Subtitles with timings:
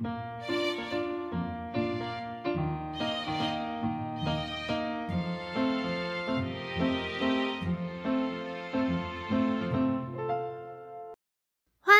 [0.00, 0.10] 欢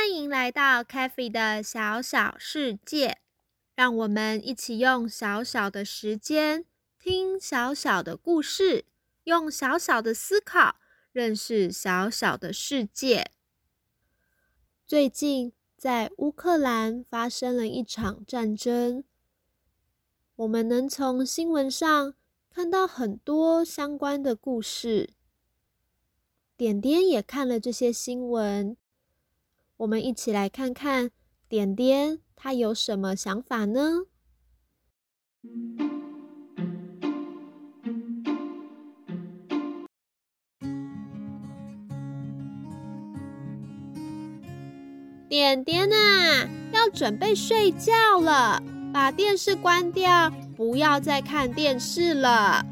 [0.09, 3.19] 迎来到 c a f e 的小小世界，
[3.75, 6.65] 让我们一起用小小的时间
[7.01, 8.85] 听小小的故事，
[9.25, 10.77] 用小小的思考
[11.11, 13.33] 认识小小的世界。
[14.87, 19.05] 最近在乌克兰发生了一场战争，
[20.35, 22.15] 我们能从新闻上
[22.51, 25.11] 看到很多相关的故事。
[26.57, 28.77] 点点也看了这些新闻。
[29.77, 31.13] 我们一起来看看
[31.49, 34.07] 点点他有什么想法呢？
[45.29, 48.63] 点点啊，要准备睡觉了，
[48.95, 52.65] 把电视关掉，不要再看电视了。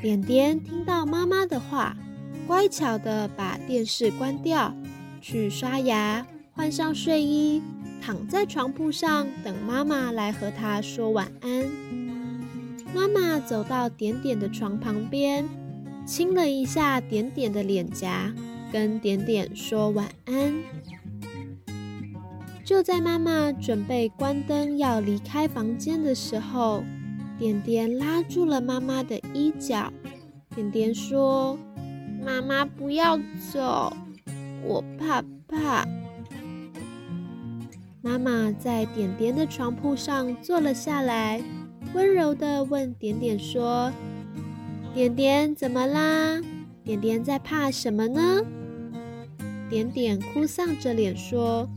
[0.00, 1.94] 点点听到妈妈的话，
[2.46, 4.74] 乖巧的把电视关掉。
[5.20, 7.62] 去刷牙，换上睡衣，
[8.00, 11.70] 躺在床铺上等妈妈来和他说晚安。
[12.94, 15.46] 妈妈走到点点的床旁边，
[16.06, 18.32] 亲了一下点点的脸颊，
[18.74, 20.52] 跟点点说晚安。
[22.64, 26.82] 就在妈妈准备关灯要离开房间的时候，
[27.38, 29.92] 点点拉住了妈妈的衣角。
[30.56, 31.56] 点点说
[32.26, 33.16] ：“妈妈，不要
[33.52, 33.96] 走。”
[34.66, 35.86] 我怕怕。
[38.02, 41.40] 妈妈在点点的床铺上坐了下来，
[41.94, 43.92] 温柔的问点点说
[44.92, 46.42] ：“点点怎么啦？
[46.82, 48.44] 点点在怕什么呢？”
[49.68, 51.68] 点点哭丧着脸说：“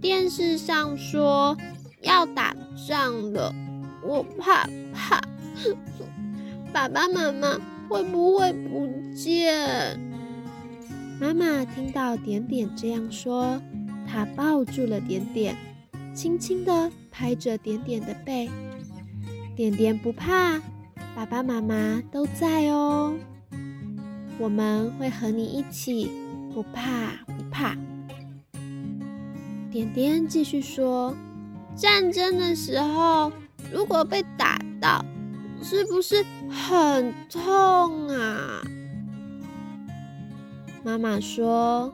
[0.00, 1.56] 电视上说
[2.02, 2.54] 要打
[2.88, 3.54] 仗了，
[4.02, 5.20] 我怕怕。
[6.72, 9.98] 爸爸妈妈会不会不见？”
[11.20, 13.60] 妈妈听到点点这样说，
[14.06, 15.56] 她抱住了点点，
[16.14, 18.48] 轻轻地拍着点点的背。
[19.56, 20.62] 点点不怕，
[21.16, 23.12] 爸爸妈妈都在哦，
[24.38, 26.08] 我们会和你一起，
[26.58, 27.76] 不怕不怕。
[29.70, 31.14] 点点继续说
[31.76, 33.30] ：“战争的时候，
[33.72, 35.04] 如果被打到，
[35.62, 38.60] 是不是很痛啊？”
[40.82, 41.92] 妈妈说：“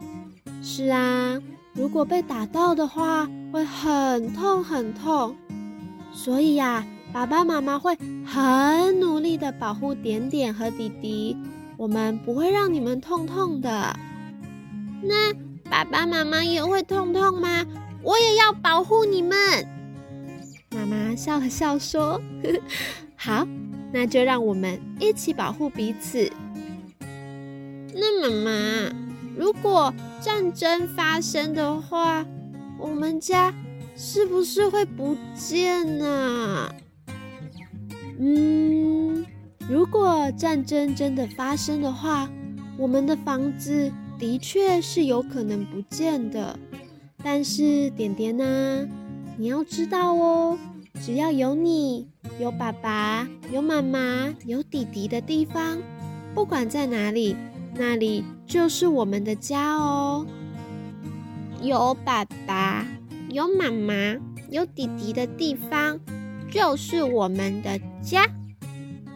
[0.65, 1.39] 是啊，
[1.75, 5.37] 如果被打到的话，会很痛很痛。
[6.11, 6.83] 所以呀，
[7.13, 7.95] 爸爸妈妈会
[8.25, 11.37] 很努力的保护点点和弟弟，
[11.77, 13.95] 我们不会让你们痛痛的。
[15.07, 15.33] 那
[15.71, 17.65] 爸爸妈妈也会痛痛吗？
[18.03, 19.37] 我也要保护你们。”
[20.75, 22.21] 妈妈笑了笑说
[23.17, 23.47] ：“好，
[23.93, 26.31] 那就让我们一起保护彼此。”
[27.95, 28.97] 那妈妈，
[29.39, 32.27] 如果战争发生的话，
[32.79, 33.55] 我们家
[33.97, 36.75] 是不是会不见呢？
[38.19, 39.25] 嗯，
[39.69, 42.29] 如果战争真的发生的话，
[42.77, 46.59] 我们的房子的确是有可能不见的。
[47.23, 48.87] 但是点点呢，
[49.39, 50.59] 你要知道哦，
[51.01, 52.07] 只要有你、
[52.39, 55.79] 有爸爸、有妈妈、有弟弟的地方，
[56.35, 57.37] 不管在哪里。
[57.77, 60.25] 那里就是我们的家哦，
[61.61, 62.87] 有爸爸、
[63.31, 63.95] 有妈妈、
[64.49, 65.99] 有弟弟的地方，
[66.49, 68.27] 就是我们的家，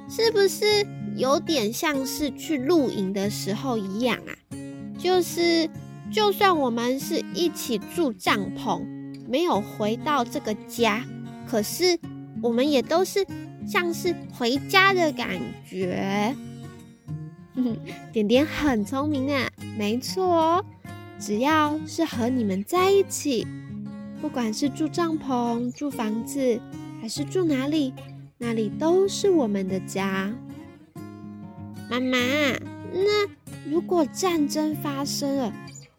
[0.08, 0.84] 是不是
[1.16, 4.34] 有点像是去露营的时候一样啊？
[4.98, 5.70] 就是，
[6.12, 8.84] 就算我们是一起住帐篷，
[9.28, 11.04] 没有回到这个家，
[11.48, 11.98] 可是
[12.42, 13.24] 我们也都是
[13.66, 16.34] 像是回家的感觉。
[18.12, 20.64] 点点很聪明呢，没错，
[21.18, 23.46] 只要是和你们在一起，
[24.20, 26.60] 不管是住帐篷、住房子，
[27.00, 27.94] 还是住哪里，
[28.36, 30.32] 那里都是我们的家。
[31.90, 32.18] 妈妈，
[32.92, 33.26] 那
[33.70, 35.52] 如果战争发生了，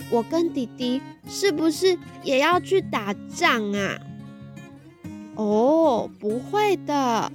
[0.09, 3.99] 我跟弟弟是不是也要去打仗啊？
[5.35, 7.31] 哦，不会的，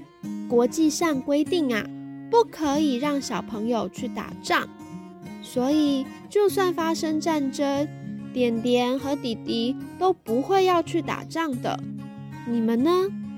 [0.48, 1.84] 国际上规定啊。
[2.31, 4.69] 不可以让小朋友去打仗，
[5.40, 7.86] 所以就算发生战争，
[8.32, 11.78] 点点和弟弟都不会要去打仗的。
[12.48, 12.90] 你们呢，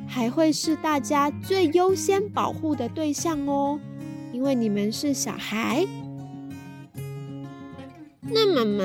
[0.09, 3.79] 还会是大家最优先保护的对象哦，
[4.33, 5.87] 因为你们是小孩。
[8.29, 8.85] 那妈妈，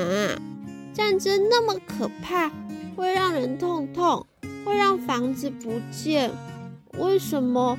[0.92, 2.50] 战争那么可怕，
[2.94, 4.24] 会让人痛痛，
[4.64, 6.30] 会让房子不见，
[6.98, 7.76] 为什么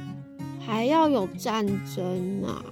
[0.59, 1.65] 还要有战
[1.95, 2.63] 争呢？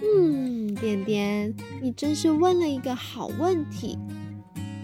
[0.00, 3.98] 嗯，点点，你真是问了一个好问题。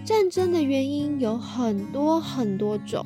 [0.05, 3.05] 战争的原因有很多很多种，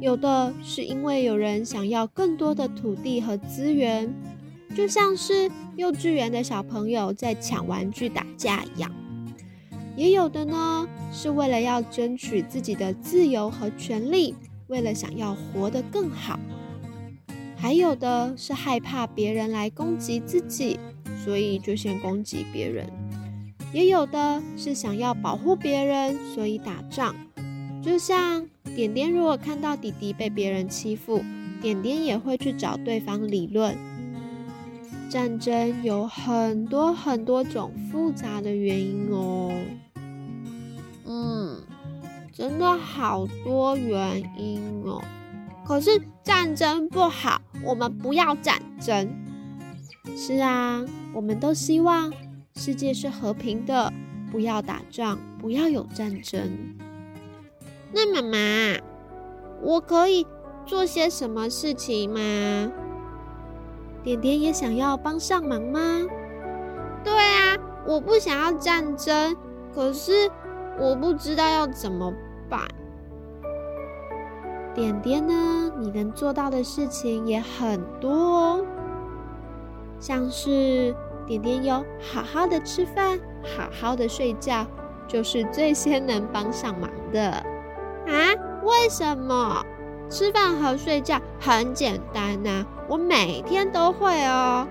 [0.00, 4.12] 有的是因为有人想要更多的土地和资源，
[4.76, 8.90] 就像是幼稚园的小朋友在抢玩具打架一样；
[9.96, 14.34] 也有的呢，是为了要争取自己的自由和权利，
[14.66, 16.38] 为了想要活得更好；
[17.56, 20.78] 还有的是害怕别人来攻击自己，
[21.24, 22.86] 所以就先攻击别人。
[23.72, 27.16] 也有的是想要保护别人，所以打仗。
[27.82, 31.24] 就像点点，如果看到弟弟被别人欺负，
[31.62, 33.74] 点点也会去找对方理论。
[35.08, 39.52] 战争有很多很多种复杂的原因哦。
[41.06, 41.62] 嗯，
[42.32, 45.02] 真的好多原因哦。
[45.64, 49.08] 可是战争不好，我们不要战争。
[50.16, 52.12] 是啊，我们都希望。
[52.54, 53.92] 世界是和平的，
[54.32, 56.40] 不要打仗，不要有战争。
[57.92, 58.80] 那妈妈，
[59.62, 60.26] 我可以
[60.64, 62.72] 做些什么事情吗？
[64.06, 65.80] 点点也想要帮上忙吗？
[67.02, 69.36] 对啊，我不想要战争，
[69.74, 70.30] 可是
[70.78, 72.14] 我不知道要怎么
[72.48, 72.60] 办。
[74.72, 75.72] 点点呢？
[75.80, 78.64] 你能做到的事情也很多哦，
[79.98, 80.94] 像是。
[81.26, 84.64] 点点有好好的吃饭，好好的睡觉，
[85.08, 87.30] 就是最先能帮上忙的
[88.06, 88.14] 啊？
[88.62, 89.60] 为什么？
[90.08, 94.66] 吃饭和睡觉很简单呐，我每天都会哦。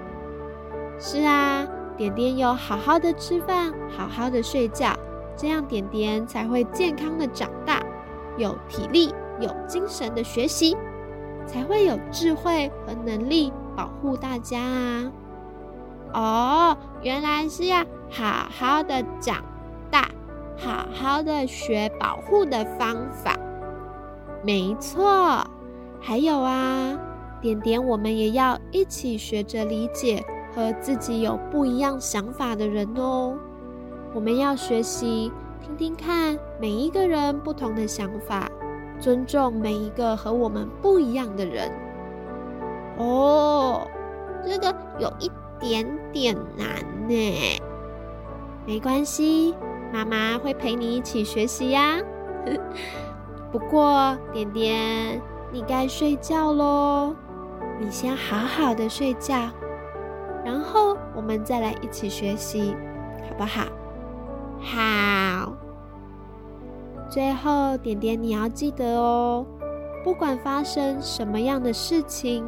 [0.99, 1.67] 是啊，
[1.97, 4.93] 点点有好好的吃饭，好好的睡觉，
[5.35, 7.81] 这样点点才会健康的长大，
[8.37, 10.77] 有体力、有精神的学习，
[11.45, 15.11] 才会有智慧和能力保护大家啊。
[16.13, 19.43] 哦，原来是要好好的长
[19.91, 20.07] 大，
[20.57, 23.37] 好好的学保护的方法。
[24.41, 25.45] 没错，
[25.99, 26.97] 还有啊，
[27.45, 30.25] 点点，我们也要一起学着理解
[30.55, 33.37] 和自己有不一样想法的人哦。
[34.15, 35.31] 我们要学习
[35.61, 38.49] 听听看每一个人不同的想法，
[38.99, 41.71] 尊重每一个和我们不一样的人。
[42.97, 43.87] 哦，
[44.43, 45.29] 这个有一。
[45.57, 46.67] 点点难
[47.07, 47.61] 呢，
[48.67, 49.55] 没关系，
[49.91, 51.97] 妈妈会陪你一起学习呀。
[53.53, 55.21] 不过点点，
[55.53, 57.15] 你该睡觉喽，
[57.79, 59.49] 你先好好的睡觉，
[60.43, 62.75] 然后我们再来一起学习，
[63.29, 63.63] 好不好？
[64.61, 65.53] 好。
[67.09, 69.45] 最后，点点你要记得哦，
[70.03, 72.45] 不管发生什么样的事情，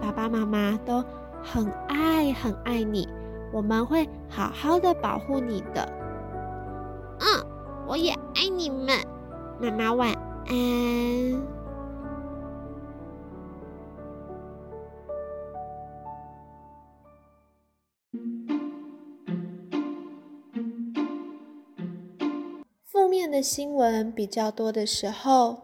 [0.00, 1.04] 爸爸妈妈都。
[1.42, 3.08] 很爱很爱你，
[3.50, 5.90] 我们会好好的保护你的。
[7.18, 7.46] 嗯，
[7.88, 8.98] 我也爱你们，
[9.58, 10.12] 妈妈晚
[10.46, 11.59] 安。
[23.30, 25.62] 的新闻比较多的时候，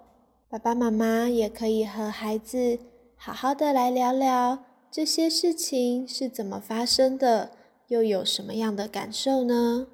[0.49, 2.79] 爸爸妈妈也可以和孩子
[3.17, 4.65] 好好的来聊聊。
[4.91, 7.51] 这些事情是怎么发生的？
[7.89, 9.89] 又有什么样的感受呢？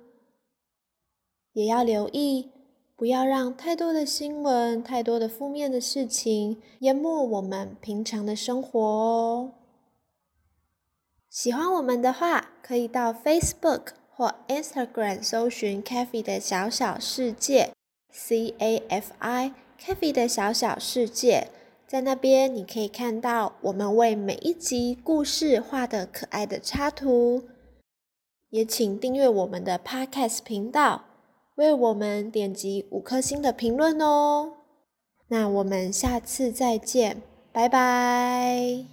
[1.52, 2.50] 也要留意，
[2.96, 9.52] 不要让太多的新闻、太多的负面的事情淹没我们平常的生活哦。
[11.28, 17.70] 喜欢我们的话，可以到 Facebook 或 Instagram 搜寻 “Cafe 的小小世界
[18.10, 21.48] ”（C A F I Cafe 的小小世界）。
[21.88, 27.44] 在那边，你可以看到我们为每一集故事画的可爱的插图。
[28.48, 31.04] 也请订阅我们的 Podcast 频道，
[31.56, 34.54] 为我们点击五颗星的评论哦。
[35.28, 38.86] 那我们下次再见，拜拜。